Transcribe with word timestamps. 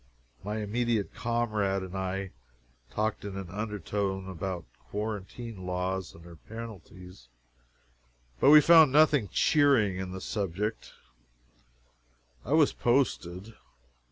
My 0.43 0.57
immediate 0.57 1.13
comrade 1.13 1.83
and 1.83 1.95
I 1.95 2.31
talked 2.89 3.23
in 3.23 3.37
an 3.37 3.51
undertone 3.51 4.27
about 4.27 4.65
quarantine 4.89 5.63
laws 5.63 6.15
and 6.15 6.23
their 6.23 6.37
penalties, 6.37 7.29
but 8.39 8.49
we 8.49 8.61
found 8.61 8.91
nothing 8.91 9.29
cheering 9.31 9.97
in 9.97 10.11
the 10.11 10.19
subject. 10.19 10.93
I 12.43 12.53
was 12.53 12.73
posted. 12.73 13.53